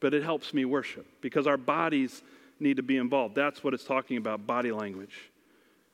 [0.00, 2.22] But it helps me worship because our bodies
[2.58, 3.34] need to be involved.
[3.36, 5.30] That's what it's talking about body language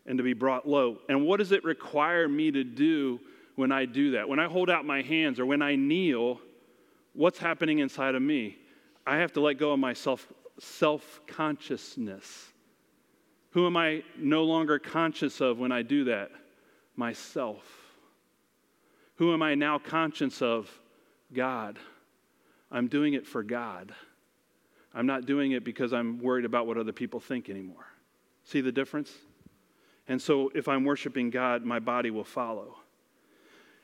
[0.06, 0.98] and to be brought low.
[1.08, 3.20] And what does it require me to do
[3.54, 4.28] when I do that?
[4.28, 6.40] When I hold out my hands or when I kneel,
[7.12, 8.56] what's happening inside of me?
[9.06, 12.48] I have to let go of my self consciousness.
[13.50, 16.30] Who am I no longer conscious of when I do that?
[16.96, 17.81] Myself.
[19.22, 20.68] Who am I now conscious of?
[21.32, 21.78] God.
[22.72, 23.94] I'm doing it for God.
[24.92, 27.86] I'm not doing it because I'm worried about what other people think anymore.
[28.42, 29.12] See the difference?
[30.08, 32.74] And so if I'm worshiping God, my body will follow.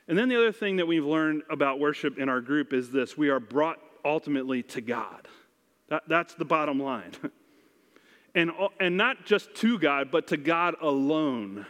[0.09, 3.17] And then the other thing that we've learned about worship in our group is this
[3.17, 5.25] we are brought ultimately to God.
[5.87, 7.13] That, that's the bottom line.
[8.35, 11.65] and, and not just to God, but to God alone.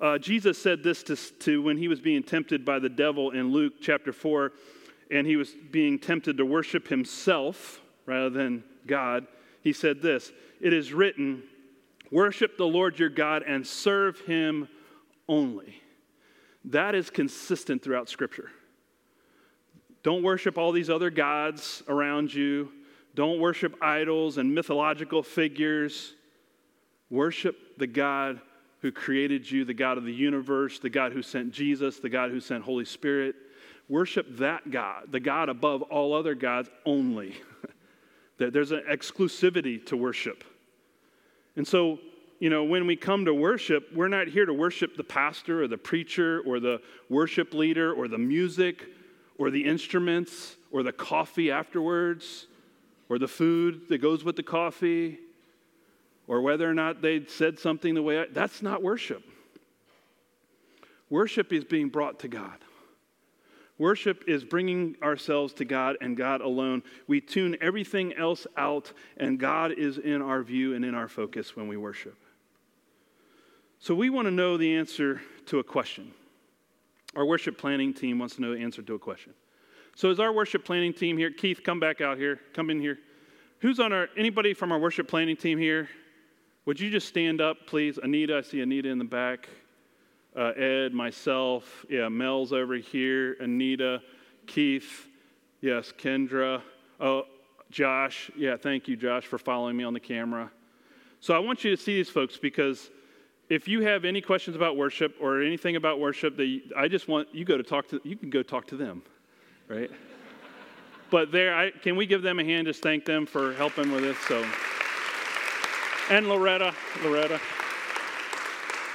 [0.00, 3.50] Uh, Jesus said this to, to when he was being tempted by the devil in
[3.50, 4.52] Luke chapter 4,
[5.10, 9.26] and he was being tempted to worship himself rather than God.
[9.62, 11.42] He said this It is written,
[12.10, 14.68] Worship the Lord your God and serve him
[15.28, 15.82] only.
[16.66, 18.50] That is consistent throughout Scripture.
[20.02, 22.70] Don't worship all these other gods around you.
[23.14, 26.14] Don't worship idols and mythological figures.
[27.08, 28.40] Worship the God
[28.82, 32.30] who created you, the God of the universe, the God who sent Jesus, the God
[32.30, 33.34] who sent Holy Spirit.
[33.88, 37.36] Worship that God, the God above all other gods only.
[38.38, 40.44] There's an exclusivity to worship.
[41.56, 41.98] And so,
[42.38, 45.68] you know, when we come to worship, we're not here to worship the pastor or
[45.68, 48.86] the preacher or the worship leader or the music
[49.38, 52.46] or the instruments or the coffee afterwards
[53.08, 55.18] or the food that goes with the coffee
[56.28, 59.22] or whether or not they said something the way I, that's not worship.
[61.08, 62.58] Worship is being brought to God.
[63.78, 66.82] Worship is bringing ourselves to God and God alone.
[67.06, 71.54] We tune everything else out, and God is in our view and in our focus
[71.54, 72.16] when we worship.
[73.78, 76.12] So, we want to know the answer to a question.
[77.14, 79.34] Our worship planning team wants to know the answer to a question.
[79.94, 81.30] So, is our worship planning team here?
[81.30, 82.40] Keith, come back out here.
[82.54, 82.98] Come in here.
[83.60, 85.90] Who's on our, anybody from our worship planning team here?
[86.66, 87.98] Would you just stand up, please?
[88.02, 89.48] Anita, I see Anita in the back.
[90.36, 93.36] Uh, Ed, myself, yeah, Mel's over here.
[93.40, 94.02] Anita,
[94.46, 95.08] Keith,
[95.62, 96.60] yes, Kendra.
[97.00, 97.22] Oh,
[97.70, 100.50] Josh, yeah, thank you, Josh, for following me on the camera.
[101.20, 102.90] So I want you to see these folks because
[103.48, 107.08] if you have any questions about worship or anything about worship, that you, I just
[107.08, 109.02] want you go to talk to you can go talk to them
[109.68, 109.90] right?
[111.10, 112.66] but there, I, can we give them a hand?
[112.66, 114.18] Just thank them for helping with this.
[114.28, 114.44] So,
[116.10, 117.40] and Loretta, Loretta,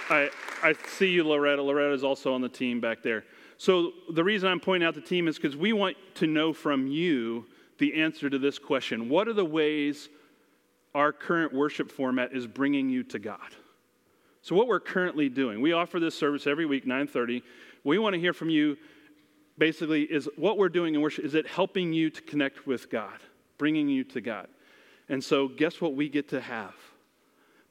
[0.09, 0.29] I
[0.63, 1.61] I see you, Loretta.
[1.61, 3.25] Loretta is also on the team back there.
[3.57, 6.87] So the reason I'm pointing out the team is because we want to know from
[6.87, 7.45] you
[7.79, 10.09] the answer to this question: What are the ways
[10.93, 13.55] our current worship format is bringing you to God?
[14.41, 17.41] So what we're currently doing, we offer this service every week, 9:30.
[17.83, 18.77] We want to hear from you
[19.57, 23.19] basically is what we're doing in worship is it helping you to connect with God,
[23.57, 24.47] bringing you to God.
[25.09, 26.73] And so, guess what we get to have?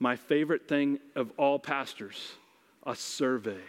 [0.00, 2.32] My favorite thing of all pastors
[2.86, 3.60] a survey.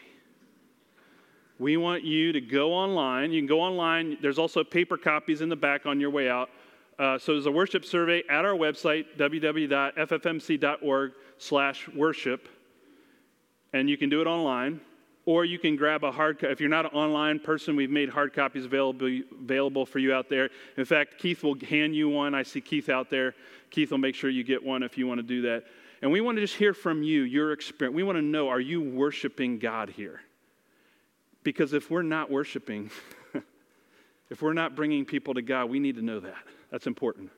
[1.60, 3.32] We want you to go online.
[3.32, 4.17] You can go online.
[4.22, 6.50] There's also paper copies in the back on your way out.
[6.98, 12.48] Uh, so there's a worship survey at our website, www.ffmc.org slash worship.
[13.74, 14.80] And you can do it online
[15.26, 18.34] or you can grab a hard if you're not an online person we've made hard
[18.34, 22.41] copies available, available for you out there in fact keith will hand you one i
[22.41, 23.36] see keith out there
[23.70, 25.63] keith will make sure you get one if you want to do that
[26.02, 28.60] and we want to just hear from you your experience we want to know are
[28.60, 30.22] you worshiping god here
[31.44, 32.90] because if we're not worshiping
[34.30, 37.30] if we're not bringing people to god we need to know that that's important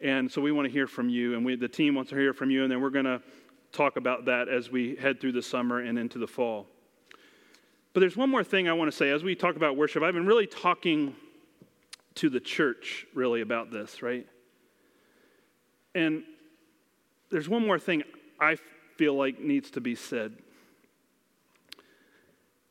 [0.00, 2.32] and so we want to hear from you and we, the team wants to hear
[2.32, 3.20] from you and then we're going to
[3.72, 6.66] talk about that as we head through the summer and into the fall.
[7.92, 10.02] But there's one more thing I want to say as we talk about worship.
[10.02, 11.14] I've been really talking
[12.16, 14.26] to the church really about this, right?
[15.94, 16.22] And
[17.30, 18.02] there's one more thing
[18.38, 18.56] I
[18.96, 20.36] feel like needs to be said.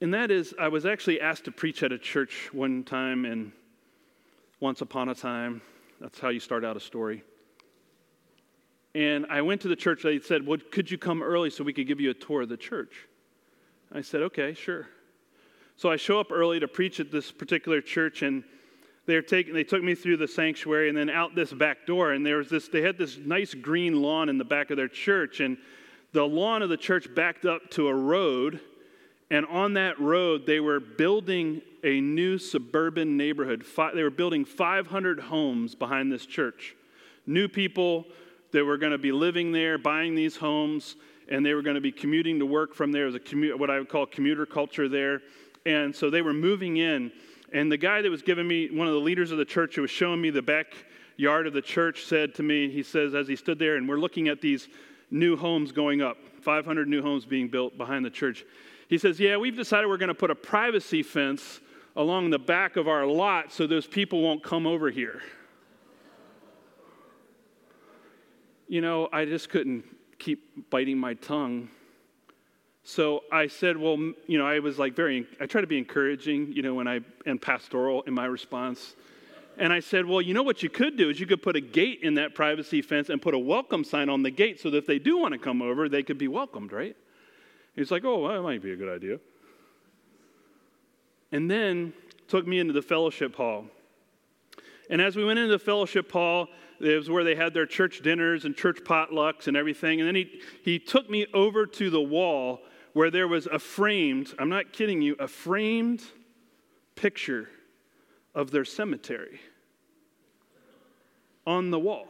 [0.01, 3.51] And that is, I was actually asked to preach at a church one time, and
[4.59, 5.61] once upon a time,
[5.99, 7.23] that's how you start out a story.
[8.95, 10.03] And I went to the church.
[10.03, 12.49] They said, Well, could you come early so we could give you a tour of
[12.49, 13.07] the church?
[13.91, 14.87] I said, Okay, sure.
[15.75, 18.43] So I show up early to preach at this particular church, and
[19.09, 22.11] they're taking, they took me through the sanctuary and then out this back door.
[22.11, 24.87] And there was this, they had this nice green lawn in the back of their
[24.87, 25.39] church.
[25.39, 25.57] And
[26.11, 28.59] the lawn of the church backed up to a road,
[29.29, 33.63] and on that road, they were building a new suburban neighborhood.
[33.93, 36.75] They were building 500 homes behind this church.
[37.27, 38.05] New people
[38.51, 40.95] that were going to be living there, buying these homes,
[41.29, 43.03] and they were going to be commuting to work from there.
[43.03, 45.21] It was a commu- what I would call commuter culture there.
[45.65, 47.11] And so they were moving in.
[47.51, 49.81] And the guy that was giving me, one of the leaders of the church who
[49.81, 53.35] was showing me the backyard of the church, said to me, he says, as he
[53.35, 54.67] stood there, and we're looking at these
[55.11, 58.45] new homes going up, 500 new homes being built behind the church.
[58.87, 61.59] He says, Yeah, we've decided we're going to put a privacy fence
[61.95, 65.21] along the back of our lot so those people won't come over here.
[68.67, 69.83] You know, I just couldn't
[70.19, 71.69] keep biting my tongue.
[72.89, 76.53] So I said, well, you know, I was like very, I try to be encouraging,
[76.53, 78.95] you know, when I, and pastoral in my response.
[79.59, 81.61] And I said, well, you know what you could do is you could put a
[81.61, 84.77] gate in that privacy fence and put a welcome sign on the gate so that
[84.77, 86.97] if they do want to come over, they could be welcomed, right?
[87.75, 89.19] He's like, oh, that might be a good idea.
[91.31, 91.93] And then
[92.27, 93.65] took me into the fellowship hall.
[94.89, 96.47] And as we went into the fellowship hall,
[96.79, 99.99] it was where they had their church dinners and church potlucks and everything.
[100.01, 102.61] And then he, he took me over to the wall
[102.93, 106.03] where there was a framed, I'm not kidding you, a framed
[106.95, 107.49] picture
[108.35, 109.39] of their cemetery
[111.45, 112.07] on the wall.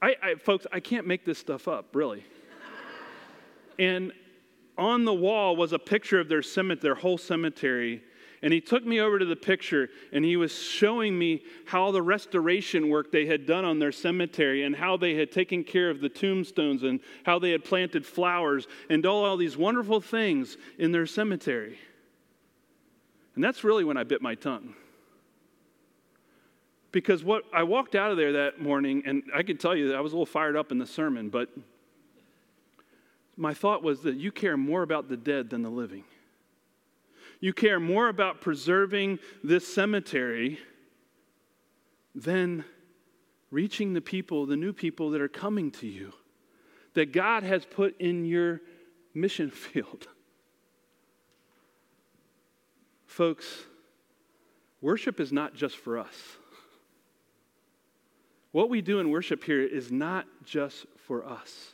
[0.00, 2.24] I, I, folks, I can't make this stuff up, really.
[3.78, 4.12] and
[4.76, 8.02] on the wall was a picture of their cemetery, their whole cemetery.
[8.44, 12.02] And he took me over to the picture and he was showing me how the
[12.02, 16.02] restoration work they had done on their cemetery and how they had taken care of
[16.02, 20.92] the tombstones and how they had planted flowers and all, all these wonderful things in
[20.92, 21.78] their cemetery.
[23.34, 24.74] And that's really when I bit my tongue.
[26.92, 29.96] Because what I walked out of there that morning, and I can tell you that
[29.96, 31.48] I was a little fired up in the sermon, but
[33.38, 36.04] my thought was that you care more about the dead than the living.
[37.40, 40.58] You care more about preserving this cemetery
[42.14, 42.64] than
[43.50, 46.12] reaching the people, the new people that are coming to you,
[46.94, 48.60] that God has put in your
[49.14, 50.08] mission field.
[53.06, 53.46] Folks,
[54.80, 56.16] worship is not just for us.
[58.50, 61.73] What we do in worship here is not just for us.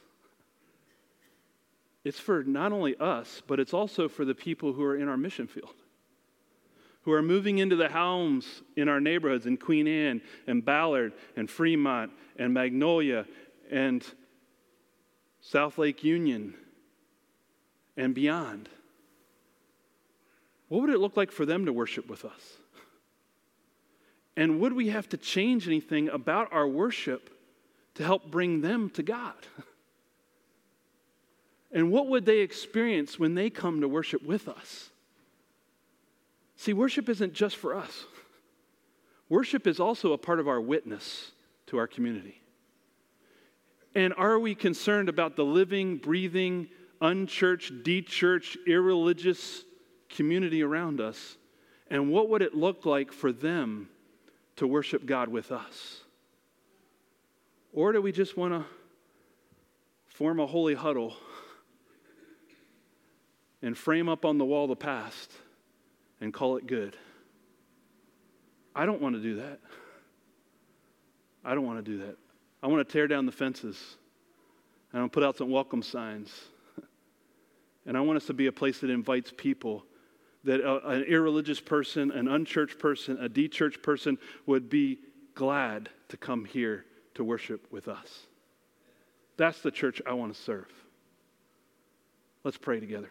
[2.05, 5.16] It's for not only us, but it's also for the people who are in our
[5.16, 5.74] mission field,
[7.03, 11.51] who are moving into the homes in our neighborhoods in Queen Anne and Ballard and
[11.51, 13.26] Fremont and Magnolia
[13.70, 14.05] and
[15.40, 16.55] South Lake Union
[17.96, 18.68] and beyond.
[20.68, 22.57] What would it look like for them to worship with us?
[24.36, 27.28] And would we have to change anything about our worship
[27.96, 29.34] to help bring them to God?
[31.72, 34.90] And what would they experience when they come to worship with us?
[36.56, 38.04] See, worship isn't just for us,
[39.28, 41.32] worship is also a part of our witness
[41.66, 42.40] to our community.
[43.94, 46.68] And are we concerned about the living, breathing,
[47.00, 49.64] unchurched, dechurched, irreligious
[50.08, 51.36] community around us?
[51.88, 53.88] And what would it look like for them
[54.56, 56.02] to worship God with us?
[57.72, 58.64] Or do we just want to
[60.08, 61.16] form a holy huddle
[63.62, 65.32] and frame up on the wall the past
[66.20, 66.96] and call it good?
[68.74, 69.61] I don't want to do that.
[71.44, 72.16] I don't want to do that.
[72.62, 73.96] I want to tear down the fences
[74.92, 76.32] and I put out some welcome signs.
[77.86, 79.86] And I want us to be a place that invites people
[80.44, 84.98] that a, an irreligious person, an unchurched person, a dechurched person would be
[85.34, 86.84] glad to come here
[87.14, 88.26] to worship with us.
[89.36, 90.70] That's the church I want to serve.
[92.44, 93.11] Let's pray together.